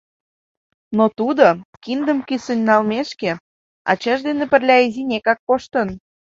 Но 0.97 1.05
тудо, 1.17 1.47
киндым 1.83 2.19
кӱсын 2.27 2.59
налмешке, 2.67 3.31
ачаж 3.91 4.19
дене 4.27 4.45
пырля 4.51 4.77
изинекак 4.87 5.39
коштын. 5.47 5.89